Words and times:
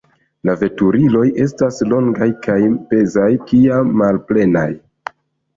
La 0.49 0.53
veturiloj 0.61 1.25
estas 1.43 1.77
longaj, 1.91 2.29
kaj 2.47 2.57
pezaj 2.95 3.29
kiam 3.53 3.93
malplenaj. 4.03 4.69